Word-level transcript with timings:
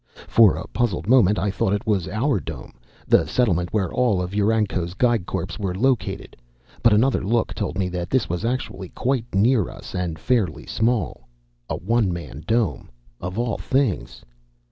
For 0.27 0.55
a 0.55 0.65
puzzled 0.69 1.07
moment 1.07 1.37
I 1.37 1.51
thought 1.51 1.73
it 1.73 1.85
was 1.85 2.07
our 2.07 2.39
Dome, 2.39 2.73
the 3.07 3.27
settlement 3.27 3.71
where 3.71 3.93
all 3.93 4.19
of 4.19 4.31
UranCo's 4.31 4.95
Geig 4.95 5.27
Corps 5.27 5.55
were 5.59 5.75
located, 5.75 6.35
but 6.81 6.91
another 6.91 7.23
look 7.23 7.53
told 7.53 7.77
me 7.77 7.87
that 7.89 8.09
this 8.09 8.27
was 8.27 8.43
actually 8.43 8.89
quite 8.89 9.25
near 9.35 9.69
us 9.69 9.93
and 9.93 10.17
fairly 10.17 10.65
small. 10.65 11.27
A 11.69 11.75
one 11.75 12.11
man 12.11 12.43
Dome, 12.47 12.89
of 13.19 13.37
all 13.37 13.59
things! 13.59 14.23